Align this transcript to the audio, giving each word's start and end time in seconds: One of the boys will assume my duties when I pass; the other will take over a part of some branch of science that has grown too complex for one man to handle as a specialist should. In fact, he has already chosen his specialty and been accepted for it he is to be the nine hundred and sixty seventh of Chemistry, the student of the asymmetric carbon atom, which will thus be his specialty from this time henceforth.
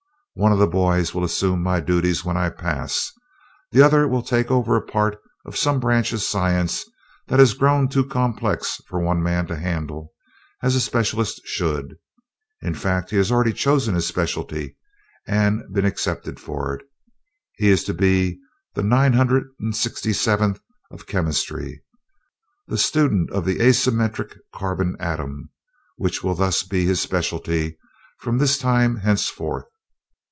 One 0.35 0.53
of 0.53 0.59
the 0.59 0.65
boys 0.67 1.13
will 1.13 1.25
assume 1.25 1.61
my 1.61 1.81
duties 1.81 2.23
when 2.23 2.37
I 2.37 2.49
pass; 2.49 3.11
the 3.73 3.81
other 3.81 4.07
will 4.07 4.23
take 4.23 4.49
over 4.49 4.77
a 4.77 4.81
part 4.81 5.17
of 5.45 5.57
some 5.57 5.81
branch 5.81 6.13
of 6.13 6.21
science 6.21 6.85
that 7.27 7.37
has 7.39 7.53
grown 7.53 7.89
too 7.89 8.05
complex 8.05 8.81
for 8.87 8.97
one 9.01 9.21
man 9.21 9.45
to 9.47 9.57
handle 9.59 10.13
as 10.63 10.73
a 10.73 10.79
specialist 10.79 11.41
should. 11.43 11.97
In 12.61 12.73
fact, 12.73 13.09
he 13.11 13.17
has 13.17 13.29
already 13.29 13.51
chosen 13.51 13.93
his 13.93 14.07
specialty 14.07 14.77
and 15.27 15.63
been 15.73 15.85
accepted 15.85 16.39
for 16.39 16.75
it 16.75 16.85
he 17.57 17.67
is 17.69 17.83
to 17.83 17.93
be 17.93 18.39
the 18.73 18.83
nine 18.83 19.11
hundred 19.11 19.49
and 19.59 19.75
sixty 19.75 20.13
seventh 20.13 20.61
of 20.89 21.07
Chemistry, 21.07 21.83
the 22.67 22.77
student 22.77 23.29
of 23.31 23.43
the 23.43 23.57
asymmetric 23.59 24.37
carbon 24.55 24.95
atom, 24.97 25.49
which 25.97 26.23
will 26.23 26.35
thus 26.35 26.63
be 26.63 26.85
his 26.85 27.01
specialty 27.01 27.77
from 28.17 28.37
this 28.37 28.57
time 28.57 28.95
henceforth. 28.95 29.65